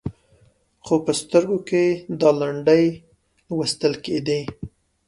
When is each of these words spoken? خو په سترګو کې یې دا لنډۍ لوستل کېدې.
خو 0.85 0.95
په 1.05 1.11
سترګو 1.21 1.57
کې 1.69 1.83
یې 1.89 2.03
دا 2.21 2.29
لنډۍ 2.39 2.85
لوستل 3.47 3.93
کېدې. 4.05 4.41